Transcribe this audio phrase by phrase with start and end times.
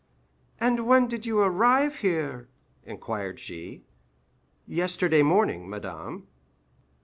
[0.59, 2.49] "And when did you arrive here?"
[2.83, 3.85] inquired she.
[4.65, 6.25] "Yesterday morning, madame."